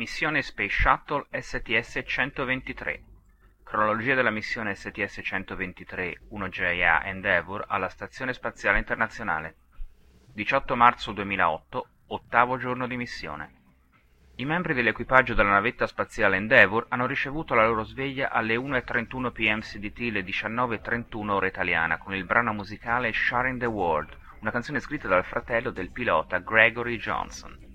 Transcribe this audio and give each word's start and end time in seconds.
Missione 0.00 0.40
Space 0.40 0.80
Shuttle 0.80 1.26
STS-123 1.30 3.00
Cronologia 3.62 4.14
della 4.14 4.30
missione 4.30 4.74
STS-123-1JA 4.74 7.04
Endeavour 7.04 7.66
alla 7.68 7.90
Stazione 7.90 8.32
Spaziale 8.32 8.78
Internazionale 8.78 9.56
18 10.32 10.74
marzo 10.74 11.12
2008, 11.12 11.88
ottavo 12.06 12.56
giorno 12.56 12.86
di 12.86 12.96
missione. 12.96 13.52
I 14.36 14.46
membri 14.46 14.72
dell'equipaggio 14.72 15.34
della 15.34 15.50
navetta 15.50 15.86
spaziale 15.86 16.36
Endeavour 16.36 16.86
hanno 16.88 17.04
ricevuto 17.04 17.52
la 17.52 17.66
loro 17.66 17.84
sveglia 17.84 18.30
alle 18.30 18.56
1.31 18.56 19.32
pm 19.32 19.60
CDT 19.60 19.98
le 20.12 20.24
19.31 20.24 21.28
ora 21.28 21.46
italiana 21.46 21.98
con 21.98 22.14
il 22.14 22.24
brano 22.24 22.54
musicale 22.54 23.12
Sharing 23.12 23.60
the 23.60 23.66
World, 23.66 24.16
una 24.40 24.50
canzone 24.50 24.80
scritta 24.80 25.08
dal 25.08 25.26
fratello 25.26 25.68
del 25.68 25.90
pilota 25.90 26.38
Gregory 26.38 26.96
Johnson. 26.96 27.69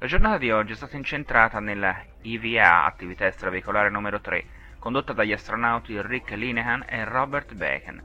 La 0.00 0.06
giornata 0.06 0.38
di 0.38 0.52
oggi 0.52 0.74
è 0.74 0.76
stata 0.76 0.96
incentrata 0.96 1.58
nella 1.58 2.00
EVA, 2.22 2.84
attività 2.84 3.26
extraveicolare 3.26 3.90
numero 3.90 4.20
3, 4.20 4.44
condotta 4.78 5.12
dagli 5.12 5.32
astronauti 5.32 6.00
Rick 6.00 6.30
Linehan 6.36 6.84
e 6.86 7.02
Robert 7.02 7.52
Bacon. 7.54 8.00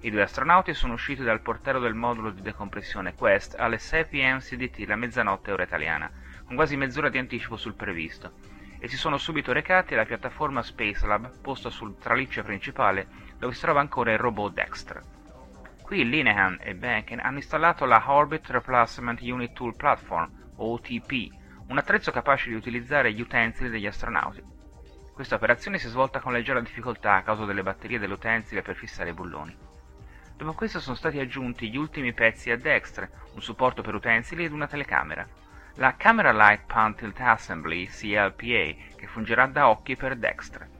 I 0.00 0.10
due 0.10 0.22
astronauti 0.22 0.74
sono 0.74 0.94
usciti 0.94 1.22
dal 1.22 1.40
portello 1.40 1.78
del 1.78 1.94
modulo 1.94 2.30
di 2.30 2.42
decompressione 2.42 3.14
Quest 3.14 3.54
alle 3.56 3.78
6 3.78 4.06
pm 4.06 4.40
CDT, 4.40 4.84
la 4.88 4.96
mezzanotte 4.96 5.52
ora 5.52 5.62
italiana, 5.62 6.10
con 6.44 6.56
quasi 6.56 6.76
mezz'ora 6.76 7.08
di 7.08 7.18
anticipo 7.18 7.56
sul 7.56 7.74
previsto, 7.74 8.32
e 8.80 8.88
si 8.88 8.96
sono 8.96 9.16
subito 9.16 9.52
recati 9.52 9.94
alla 9.94 10.06
piattaforma 10.06 10.60
Space 10.64 11.06
Lab 11.06 11.40
posta 11.40 11.70
sul 11.70 11.98
traliccio 11.98 12.42
principale 12.42 13.06
dove 13.38 13.54
si 13.54 13.60
trova 13.60 13.78
ancora 13.78 14.10
il 14.10 14.18
robot 14.18 14.54
Dexter. 14.54 15.02
Qui 15.82 16.04
Linehan 16.04 16.58
e 16.60 16.74
Bacon 16.74 17.20
hanno 17.20 17.36
installato 17.36 17.84
la 17.84 18.02
Orbit 18.10 18.50
Replacement 18.50 19.20
Unit 19.20 19.52
Tool 19.52 19.76
Platform, 19.76 20.46
OTP, 20.58 21.30
un 21.68 21.78
attrezzo 21.78 22.10
capace 22.10 22.48
di 22.48 22.54
utilizzare 22.54 23.12
gli 23.12 23.20
utensili 23.20 23.68
degli 23.68 23.86
astronauti. 23.86 24.42
Questa 25.12 25.34
operazione 25.34 25.78
si 25.78 25.86
è 25.86 25.90
svolta 25.90 26.20
con 26.20 26.32
leggera 26.32 26.60
difficoltà 26.60 27.14
a 27.14 27.22
causa 27.22 27.44
delle 27.44 27.62
batterie 27.62 27.98
dell'utensile 27.98 28.62
per 28.62 28.76
fissare 28.76 29.10
i 29.10 29.14
bulloni. 29.14 29.56
Dopo 30.36 30.52
questo 30.52 30.78
sono 30.78 30.94
stati 30.94 31.18
aggiunti 31.18 31.68
gli 31.68 31.76
ultimi 31.76 32.12
pezzi 32.12 32.50
a 32.50 32.56
destra, 32.56 33.08
un 33.34 33.42
supporto 33.42 33.82
per 33.82 33.94
utensili 33.94 34.44
ed 34.44 34.52
una 34.52 34.68
telecamera. 34.68 35.26
La 35.74 35.96
Camera 35.96 36.32
Light 36.32 36.66
Pan 36.66 36.94
Tilt 36.94 37.18
Assembly, 37.20 37.86
CLPA, 37.86 38.94
che 38.96 39.06
fungerà 39.06 39.46
da 39.46 39.68
occhi 39.68 39.96
per 39.96 40.16
Dexter. 40.16 40.77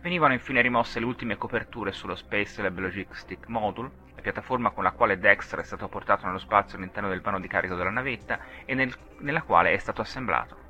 Venivano 0.00 0.32
infine 0.32 0.62
rimosse 0.62 0.98
le 0.98 1.06
ultime 1.06 1.36
coperture 1.36 1.92
sullo 1.92 2.14
Space 2.14 2.62
Lab 2.62 2.78
Logistic 2.78 3.46
Module 3.48 3.90
la 4.20 4.22
piattaforma 4.22 4.70
con 4.70 4.84
la 4.84 4.92
quale 4.92 5.18
Dexter 5.18 5.60
è 5.60 5.64
stato 5.64 5.88
portato 5.88 6.26
nello 6.26 6.38
spazio 6.38 6.76
all'interno 6.76 7.08
del 7.08 7.22
vano 7.22 7.40
di 7.40 7.48
carico 7.48 7.74
della 7.74 7.88
navetta 7.88 8.38
e 8.66 8.74
nel, 8.74 8.94
nella 9.20 9.42
quale 9.42 9.72
è 9.72 9.78
stato 9.78 10.02
assemblato. 10.02 10.68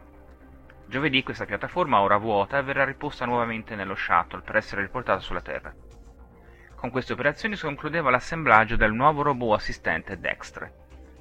Giovedì 0.86 1.24
questa 1.24 1.46
piattaforma, 1.46 2.00
ora 2.00 2.16
vuota, 2.16 2.62
verrà 2.62 2.84
riposta 2.84 3.24
nuovamente 3.24 3.74
nello 3.74 3.96
shuttle 3.96 4.42
per 4.42 4.54
essere 4.54 4.82
riportata 4.82 5.18
sulla 5.18 5.40
Terra. 5.40 5.74
Con 6.76 6.90
queste 6.90 7.12
operazioni 7.12 7.56
si 7.56 7.64
concludeva 7.64 8.10
l'assemblaggio 8.10 8.76
del 8.76 8.92
nuovo 8.92 9.22
robot 9.22 9.58
assistente 9.58 10.18
Dexter. 10.18 10.72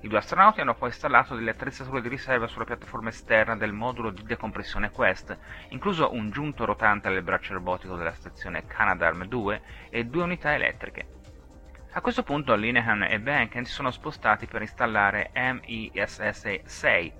I 0.02 0.08
due 0.08 0.20
astronauti 0.20 0.62
hanno 0.62 0.76
poi 0.76 0.88
installato 0.90 1.36
delle 1.36 1.50
attrezzature 1.52 2.02
di 2.02 2.08
riserva 2.08 2.48
sulla 2.48 2.64
piattaforma 2.64 3.10
esterna 3.10 3.58
del 3.58 3.74
modulo 3.74 4.12
di 4.12 4.24
decompressione 4.24 4.92
Quest, 4.92 5.38
incluso 5.70 6.14
un 6.14 6.30
giunto 6.30 6.64
rotante 6.64 7.10
del 7.10 7.22
braccio 7.22 7.54
robotico 7.54 7.98
della 7.98 8.14
stazione 8.14 8.66
Canadarm 8.66 9.26
2 9.26 9.62
e 9.90 10.06
due 10.06 10.24
unità 10.24 10.54
elettriche. 10.54 11.08
A 11.92 12.02
questo 12.02 12.24
punto 12.24 12.56
Linehan 12.56 13.04
e 13.04 13.20
Benken 13.20 13.66
si 13.66 13.74
sono 13.74 13.92
spostati 13.92 14.46
per 14.46 14.62
installare 14.62 15.32
MESS-6, 15.34 17.12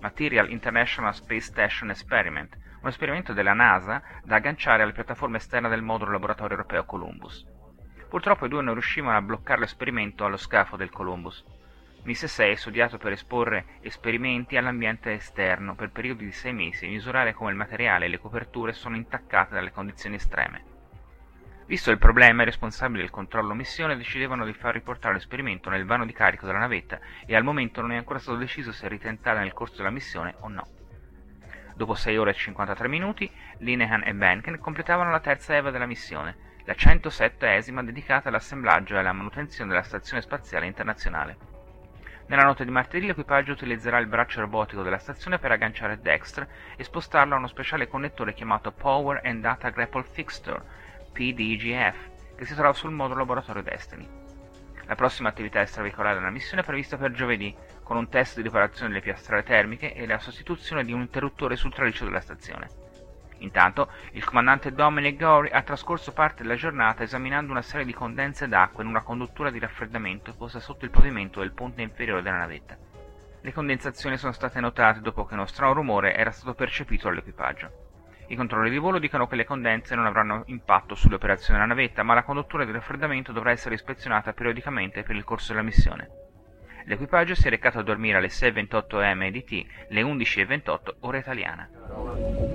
Material 0.00 0.50
International 0.50 1.14
Space 1.14 1.52
Station 1.52 1.90
Experiment, 1.90 2.56
un 2.80 2.88
esperimento 2.88 3.32
della 3.32 3.52
NASA 3.52 4.02
da 4.24 4.36
agganciare 4.36 4.82
alla 4.82 4.90
piattaforma 4.90 5.36
esterna 5.36 5.68
del 5.68 5.82
modulo 5.82 6.10
laboratorio 6.10 6.56
europeo 6.56 6.84
Columbus. 6.84 7.46
Purtroppo 8.08 8.46
i 8.46 8.48
due 8.48 8.62
non 8.62 8.74
riuscivano 8.74 9.16
a 9.16 9.22
bloccare 9.22 9.60
l'esperimento 9.60 10.24
allo 10.24 10.36
scafo 10.36 10.76
del 10.76 10.90
Columbus. 10.90 11.44
MIS-6 12.04 12.50
è 12.50 12.54
studiato 12.54 12.98
per 12.98 13.12
esporre 13.12 13.64
esperimenti 13.80 14.58
all'ambiente 14.58 15.12
esterno 15.12 15.74
per 15.74 15.90
periodi 15.90 16.26
di 16.26 16.32
sei 16.32 16.52
mesi 16.52 16.84
e 16.84 16.88
misurare 16.88 17.32
come 17.32 17.50
il 17.50 17.56
materiale 17.56 18.04
e 18.04 18.08
le 18.08 18.18
coperture 18.18 18.74
sono 18.74 18.96
intaccate 18.96 19.54
dalle 19.54 19.72
condizioni 19.72 20.16
estreme. 20.16 20.72
Visto 21.66 21.90
il 21.90 21.96
problema, 21.96 22.42
i 22.42 22.44
responsabili 22.44 23.00
del 23.00 23.10
controllo 23.10 23.54
missione 23.54 23.96
decidevano 23.96 24.44
di 24.44 24.52
far 24.52 24.74
riportare 24.74 25.14
l'esperimento 25.14 25.70
nel 25.70 25.86
vano 25.86 26.04
di 26.04 26.12
carico 26.12 26.44
della 26.44 26.58
navetta 26.58 27.00
e 27.24 27.34
al 27.34 27.42
momento 27.42 27.80
non 27.80 27.92
è 27.92 27.96
ancora 27.96 28.18
stato 28.18 28.36
deciso 28.36 28.70
se 28.70 28.86
ritentare 28.86 29.40
nel 29.40 29.54
corso 29.54 29.76
della 29.78 29.88
missione 29.88 30.34
o 30.40 30.48
no. 30.48 30.66
Dopo 31.74 31.94
6 31.94 32.18
ore 32.18 32.32
e 32.32 32.34
53 32.34 32.86
minuti, 32.86 33.30
Linehan 33.60 34.02
e 34.04 34.12
Benken 34.12 34.58
completavano 34.58 35.10
la 35.10 35.20
terza 35.20 35.56
EVA 35.56 35.70
della 35.70 35.86
missione, 35.86 36.36
la 36.66 36.74
107esima 36.74 37.82
dedicata 37.82 38.28
all'assemblaggio 38.28 38.94
e 38.94 38.98
alla 38.98 39.12
manutenzione 39.12 39.70
della 39.70 39.82
Stazione 39.82 40.20
Spaziale 40.20 40.66
Internazionale. 40.66 41.53
Nella 42.26 42.44
notte 42.44 42.64
di 42.64 42.70
martedì 42.70 43.06
l'equipaggio 43.06 43.52
utilizzerà 43.52 43.98
il 43.98 44.06
braccio 44.06 44.40
robotico 44.40 44.82
della 44.82 44.98
stazione 44.98 45.38
per 45.38 45.52
agganciare 45.52 46.00
Dexter 46.00 46.48
e 46.74 46.82
spostarlo 46.82 47.34
a 47.34 47.38
uno 47.38 47.48
speciale 47.48 47.86
connettore 47.86 48.32
chiamato 48.32 48.72
Power 48.72 49.20
and 49.24 49.42
Data 49.42 49.68
Grapple 49.68 50.04
Fixture, 50.04 50.62
PDGF, 51.12 52.36
che 52.36 52.46
si 52.46 52.54
trova 52.54 52.72
sul 52.72 52.92
modulo 52.92 53.18
laboratorio 53.20 53.62
Destiny. 53.62 54.08
La 54.86 54.94
prossima 54.94 55.28
attività 55.28 55.60
extraveicolare 55.60 56.16
della 56.16 56.30
missione 56.30 56.62
è 56.62 56.64
prevista 56.64 56.96
per 56.96 57.12
giovedì, 57.12 57.54
con 57.82 57.98
un 57.98 58.08
test 58.08 58.36
di 58.36 58.42
riparazione 58.42 58.88
delle 58.88 59.02
piastrelle 59.02 59.42
termiche 59.42 59.94
e 59.94 60.06
la 60.06 60.18
sostituzione 60.18 60.84
di 60.84 60.92
un 60.92 61.02
interruttore 61.02 61.56
sul 61.56 61.74
traliccio 61.74 62.04
della 62.04 62.20
stazione. 62.20 62.83
Intanto, 63.44 63.90
il 64.12 64.24
comandante 64.24 64.72
Dominic 64.72 65.18
Gori 65.18 65.50
ha 65.50 65.60
trascorso 65.60 66.12
parte 66.12 66.42
della 66.42 66.54
giornata 66.54 67.02
esaminando 67.02 67.52
una 67.52 67.60
serie 67.60 67.84
di 67.84 67.92
condense 67.92 68.48
d'acqua 68.48 68.82
in 68.82 68.88
una 68.88 69.02
conduttura 69.02 69.50
di 69.50 69.58
raffreddamento 69.58 70.34
posta 70.34 70.60
sotto 70.60 70.86
il 70.86 70.90
pavimento 70.90 71.40
del 71.40 71.52
ponte 71.52 71.82
inferiore 71.82 72.22
della 72.22 72.38
navetta. 72.38 72.76
Le 73.42 73.52
condensazioni 73.52 74.16
sono 74.16 74.32
state 74.32 74.60
notate 74.60 75.00
dopo 75.00 75.26
che 75.26 75.34
uno 75.34 75.44
strano 75.44 75.74
rumore 75.74 76.16
era 76.16 76.30
stato 76.30 76.54
percepito 76.54 77.08
dall'equipaggio. 77.08 77.82
I 78.28 78.36
controlli 78.36 78.70
di 78.70 78.78
volo 78.78 78.98
dicono 78.98 79.26
che 79.26 79.36
le 79.36 79.44
condense 79.44 79.94
non 79.94 80.06
avranno 80.06 80.44
impatto 80.46 80.94
sulle 80.94 81.16
operazioni 81.16 81.60
della 81.60 81.74
navetta, 81.74 82.02
ma 82.02 82.14
la 82.14 82.22
conduttura 82.22 82.64
di 82.64 82.72
raffreddamento 82.72 83.32
dovrà 83.32 83.50
essere 83.50 83.74
ispezionata 83.74 84.32
periodicamente 84.32 85.02
per 85.02 85.14
il 85.14 85.24
corso 85.24 85.52
della 85.52 85.62
missione. 85.62 86.08
L'equipaggio 86.86 87.34
si 87.34 87.46
è 87.46 87.50
recato 87.50 87.78
a 87.78 87.82
dormire 87.82 88.16
alle 88.16 88.28
6.28 88.28 89.14
MDT, 89.14 89.66
le 89.90 90.02
11.28 90.02 90.94
ora 91.00 91.18
italiana. 91.18 92.53